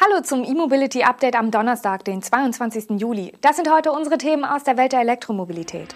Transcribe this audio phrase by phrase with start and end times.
[0.00, 3.00] Hallo zum E-Mobility Update am Donnerstag, den 22.
[3.00, 3.32] Juli.
[3.40, 5.92] Das sind heute unsere Themen aus der Welt der Elektromobilität.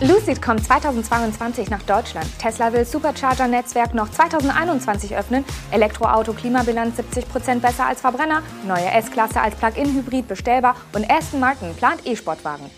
[0.00, 2.26] Lucid kommt 2022 nach Deutschland.
[2.38, 5.44] Tesla will Supercharger-Netzwerk noch 2021 öffnen.
[5.70, 8.42] Elektroauto Klimabilanz 70% besser als Verbrenner.
[8.66, 10.74] Neue S-Klasse als Plug-in-Hybrid bestellbar.
[10.94, 12.70] Und Aston Martin plant E-Sportwagen.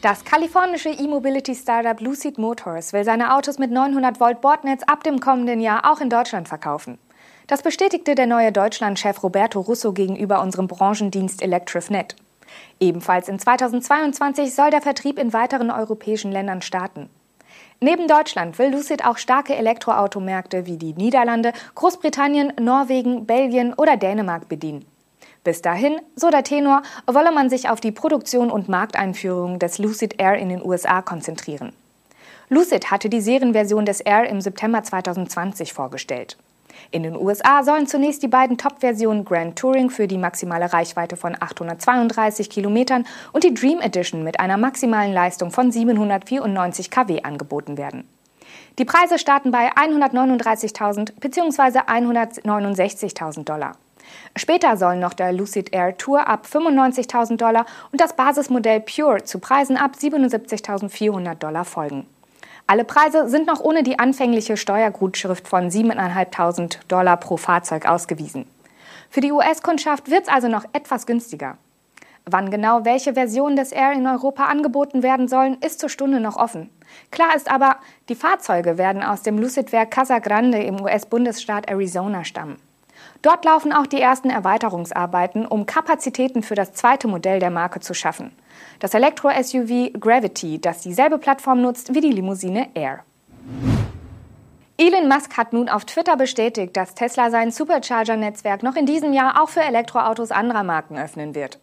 [0.00, 5.60] Das kalifornische E-Mobility-Startup Lucid Motors will seine Autos mit 900 Volt Bordnetz ab dem kommenden
[5.60, 6.98] Jahr auch in Deutschland verkaufen.
[7.46, 12.16] Das bestätigte der neue Deutschlandchef Roberto Russo gegenüber unserem Branchendienst ElectrifNet.
[12.80, 17.08] Ebenfalls in 2022 soll der Vertrieb in weiteren europäischen Ländern starten.
[17.80, 24.48] Neben Deutschland will Lucid auch starke Elektroautomärkte wie die Niederlande, Großbritannien, Norwegen, Belgien oder Dänemark
[24.48, 24.84] bedienen.
[25.44, 30.20] Bis dahin, so der Tenor, wolle man sich auf die Produktion und Markteinführung des Lucid
[30.20, 31.72] Air in den USA konzentrieren.
[32.48, 36.36] Lucid hatte die Serienversion des Air im September 2020 vorgestellt.
[36.90, 41.36] In den USA sollen zunächst die beiden Top-Versionen Grand Touring für die maximale Reichweite von
[41.38, 48.08] 832 Kilometern und die Dream Edition mit einer maximalen Leistung von 794 kW angeboten werden.
[48.78, 51.80] Die Preise starten bei 139.000 bzw.
[51.80, 53.72] 169.000 Dollar.
[54.36, 59.38] Später sollen noch der Lucid Air Tour ab 95.000 Dollar und das Basismodell Pure zu
[59.38, 62.06] Preisen ab 77.400 Dollar folgen.
[62.68, 68.46] Alle Preise sind noch ohne die anfängliche Steuergutschrift von 7.500 Dollar pro Fahrzeug ausgewiesen.
[69.08, 71.58] Für die US-Kundschaft wird es also noch etwas günstiger.
[72.24, 76.36] Wann genau welche Versionen des Air in Europa angeboten werden sollen, ist zur Stunde noch
[76.36, 76.70] offen.
[77.12, 77.76] Klar ist aber,
[78.08, 82.56] die Fahrzeuge werden aus dem Lucid-Werk Casa Grande im US-Bundesstaat Arizona stammen.
[83.22, 87.94] Dort laufen auch die ersten Erweiterungsarbeiten, um Kapazitäten für das zweite Modell der Marke zu
[87.94, 88.32] schaffen.
[88.78, 93.04] Das Elektro-SUV Gravity, das dieselbe Plattform nutzt wie die Limousine Air.
[94.78, 99.42] Elon Musk hat nun auf Twitter bestätigt, dass Tesla sein Supercharger-Netzwerk noch in diesem Jahr
[99.42, 101.58] auch für Elektroautos anderer Marken öffnen wird.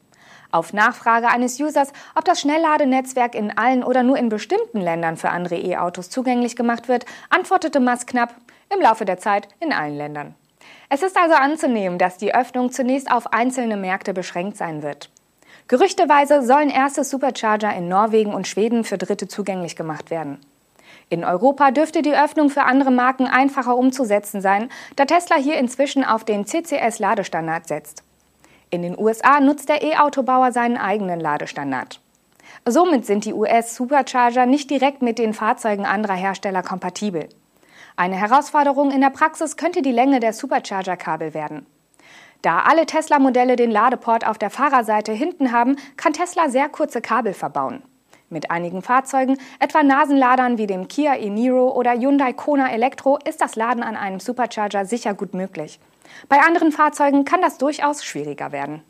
[0.52, 5.30] Auf Nachfrage eines Users, ob das Schnellladenetzwerk in allen oder nur in bestimmten Ländern für
[5.30, 8.36] andere E-Autos zugänglich gemacht wird, antwortete Musk knapp,
[8.74, 10.36] im Laufe der Zeit in allen Ländern.
[10.90, 15.10] Es ist also anzunehmen, dass die Öffnung zunächst auf einzelne Märkte beschränkt sein wird.
[15.68, 20.40] Gerüchteweise sollen erste Supercharger in Norwegen und Schweden für Dritte zugänglich gemacht werden.
[21.10, 26.04] In Europa dürfte die Öffnung für andere Marken einfacher umzusetzen sein, da Tesla hier inzwischen
[26.04, 28.04] auf den CCS-Ladestandard setzt.
[28.70, 32.00] In den USA nutzt der E-Autobauer seinen eigenen Ladestandard.
[32.66, 37.30] Somit sind die US-Supercharger nicht direkt mit den Fahrzeugen anderer Hersteller kompatibel.
[37.96, 41.66] Eine Herausforderung in der Praxis könnte die Länge der Supercharger-Kabel werden.
[42.44, 47.34] Da alle Tesla-Modelle den Ladeport auf der Fahrerseite hinten haben, kann Tesla sehr kurze Kabel
[47.34, 47.84] verbauen.
[48.30, 53.56] Mit einigen Fahrzeugen, etwa Nasenladern wie dem Kia e-Niro oder Hyundai Kona Elektro, ist das
[53.56, 55.80] Laden an einem Supercharger sicher gut möglich.
[56.28, 58.84] Bei anderen Fahrzeugen kann das durchaus schwieriger werden.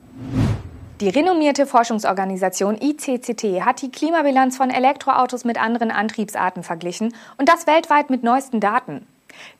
[0.99, 7.67] Die renommierte Forschungsorganisation ICCT hat die Klimabilanz von Elektroautos mit anderen Antriebsarten verglichen und das
[7.67, 9.05] weltweit mit neuesten Daten.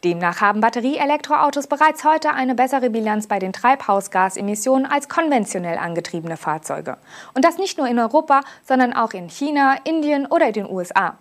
[0.04, 6.98] Demnach haben Batterieelektroautos bereits heute eine bessere Bilanz bei den Treibhausgasemissionen als konventionell angetriebene Fahrzeuge.
[7.34, 11.18] Und das nicht nur in Europa, sondern auch in China, Indien oder den USA.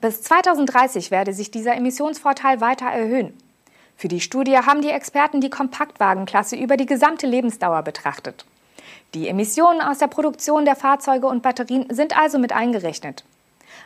[0.00, 3.36] Bis 2030 werde sich dieser Emissionsvorteil weiter erhöhen.
[3.96, 8.44] Für die Studie haben die Experten die Kompaktwagenklasse über die gesamte Lebensdauer betrachtet.
[9.14, 13.24] Die Emissionen aus der Produktion der Fahrzeuge und Batterien sind also mit eingerechnet.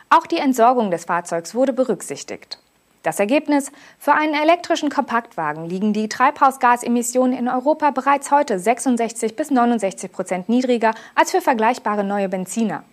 [0.09, 2.60] Auch die Entsorgung des Fahrzeugs wurde berücksichtigt.
[3.03, 3.71] Das Ergebnis?
[3.97, 10.49] Für einen elektrischen Kompaktwagen liegen die Treibhausgasemissionen in Europa bereits heute 66 bis 69 Prozent
[10.49, 12.83] niedriger als für vergleichbare neue Benziner.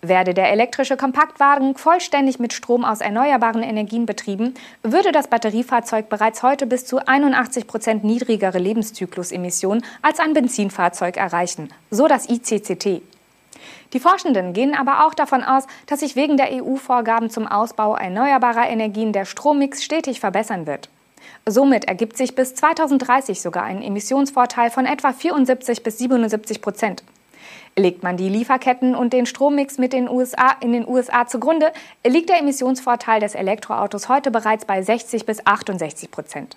[0.00, 6.42] Werde der elektrische Kompaktwagen vollständig mit Strom aus erneuerbaren Energien betrieben, würde das Batteriefahrzeug bereits
[6.42, 13.02] heute bis zu 81 Prozent niedrigere Lebenszyklusemissionen als ein Benzinfahrzeug erreichen, so das ICCT.
[13.92, 18.68] Die Forschenden gehen aber auch davon aus, dass sich wegen der EU-Vorgaben zum Ausbau erneuerbarer
[18.68, 20.88] Energien der Strommix stetig verbessern wird.
[21.46, 27.02] Somit ergibt sich bis 2030 sogar ein Emissionsvorteil von etwa 74 bis 77 Prozent.
[27.76, 31.72] Legt man die Lieferketten und den Strommix mit den USA in den USA zugrunde,
[32.06, 36.56] liegt der Emissionsvorteil des Elektroautos heute bereits bei 60 bis 68 Prozent.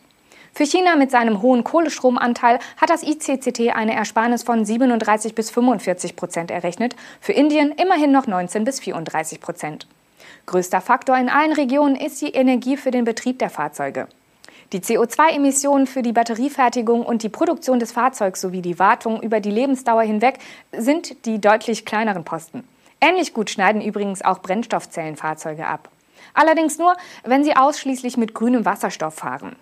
[0.58, 6.16] Für China mit seinem hohen Kohlestromanteil hat das ICCT eine Ersparnis von 37 bis 45
[6.16, 9.86] Prozent errechnet, für Indien immerhin noch 19 bis 34 Prozent.
[10.46, 14.08] Größter Faktor in allen Regionen ist die Energie für den Betrieb der Fahrzeuge.
[14.72, 19.52] Die CO2-Emissionen für die Batteriefertigung und die Produktion des Fahrzeugs sowie die Wartung über die
[19.52, 20.40] Lebensdauer hinweg
[20.72, 22.64] sind die deutlich kleineren Posten.
[23.02, 25.90] Ähnlich gut schneiden übrigens auch Brennstoffzellenfahrzeuge ab.
[26.34, 29.58] Allerdings nur, wenn sie ausschließlich mit grünem Wasserstoff fahren.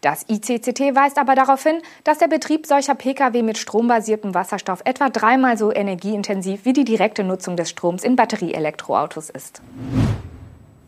[0.00, 5.08] Das ICCT weist aber darauf hin, dass der Betrieb solcher Pkw mit strombasiertem Wasserstoff etwa
[5.08, 9.62] dreimal so energieintensiv wie die direkte Nutzung des Stroms in Batterieelektroautos ist.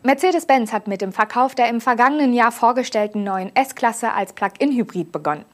[0.03, 5.45] Mercedes-Benz hat mit dem Verkauf der im vergangenen Jahr vorgestellten neuen S-Klasse als Plug-in-Hybrid begonnen.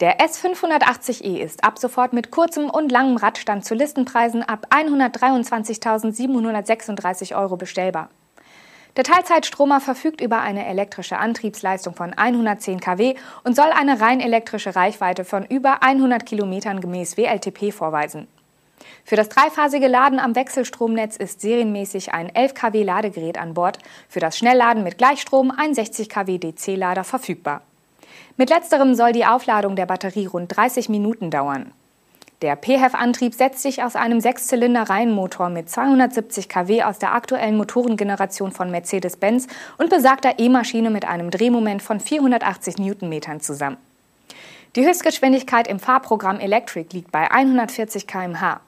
[0.00, 7.56] Der S580e ist ab sofort mit kurzem und langem Radstand zu Listenpreisen ab 123.736 Euro
[7.56, 8.08] bestellbar.
[8.96, 14.76] Der Teilzeitstromer verfügt über eine elektrische Antriebsleistung von 110 kW und soll eine rein elektrische
[14.76, 18.28] Reichweite von über 100 Kilometern gemäß WLTP vorweisen.
[19.04, 24.20] Für das dreiphasige Laden am Wechselstromnetz ist serienmäßig ein 11 kW Ladegerät an Bord, für
[24.20, 27.62] das Schnellladen mit Gleichstrom ein 60 kW DC-Lader verfügbar.
[28.36, 31.72] Mit letzterem soll die Aufladung der Batterie rund 30 Minuten dauern.
[32.44, 38.70] Der PHEV-Antrieb setzt sich aus einem Sechszylinder-Reihenmotor mit 270 kW aus der aktuellen Motorengeneration von
[38.70, 39.46] Mercedes-Benz
[39.78, 43.78] und besagter E-Maschine mit einem Drehmoment von 480 Newtonmetern zusammen.
[44.76, 48.60] Die Höchstgeschwindigkeit im Fahrprogramm Electric liegt bei 140 km/h.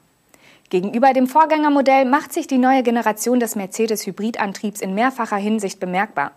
[0.71, 6.31] Gegenüber dem Vorgängermodell macht sich die neue Generation des Mercedes-Hybridantriebs in mehrfacher Hinsicht bemerkbar.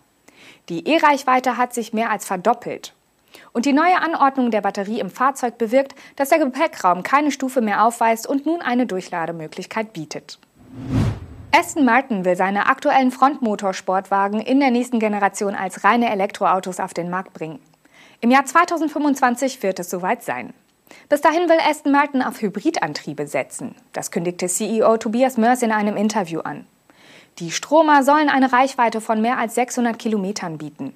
[0.68, 2.92] Die E-Reichweite hat sich mehr als verdoppelt
[3.52, 7.84] und die neue Anordnung der Batterie im Fahrzeug bewirkt, dass der Gepäckraum keine Stufe mehr
[7.84, 10.38] aufweist und nun eine Durchlademöglichkeit bietet.
[11.52, 17.10] Aston Martin will seine aktuellen Frontmotorsportwagen in der nächsten Generation als reine Elektroautos auf den
[17.10, 17.58] Markt bringen.
[18.20, 20.52] Im Jahr 2025 wird es soweit sein.
[21.08, 23.74] Bis dahin will Aston Martin auf Hybridantriebe setzen.
[23.92, 26.66] Das kündigte CEO Tobias Mörs in einem Interview an.
[27.38, 30.94] Die Stromer sollen eine Reichweite von mehr als 600 Kilometern bieten.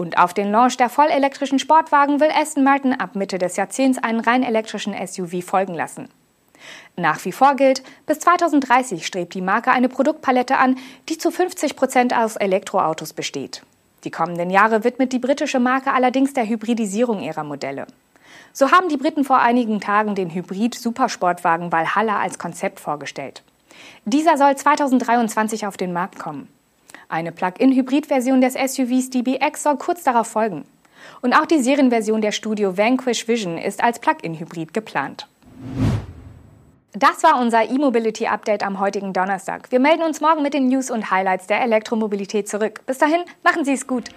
[0.00, 4.20] Und auf den Launch der vollelektrischen Sportwagen will Aston Martin ab Mitte des Jahrzehnts einen
[4.20, 6.08] rein elektrischen SUV folgen lassen.
[6.96, 10.78] Nach wie vor gilt, bis 2030 strebt die Marke eine Produktpalette an,
[11.10, 13.62] die zu 50 Prozent aus Elektroautos besteht.
[14.04, 17.86] Die kommenden Jahre widmet die britische Marke allerdings der Hybridisierung ihrer Modelle.
[18.54, 23.42] So haben die Briten vor einigen Tagen den Hybrid-Supersportwagen Valhalla als Konzept vorgestellt.
[24.06, 26.48] Dieser soll 2023 auf den Markt kommen.
[27.10, 30.64] Eine Plug-in-Hybrid-Version des SUVs DBX soll kurz darauf folgen.
[31.22, 35.26] Und auch die Serienversion der Studio Vanquish Vision ist als Plug-in-Hybrid geplant.
[36.92, 39.72] Das war unser E-Mobility-Update am heutigen Donnerstag.
[39.72, 42.86] Wir melden uns morgen mit den News und Highlights der Elektromobilität zurück.
[42.86, 44.10] Bis dahin, machen Sie es gut.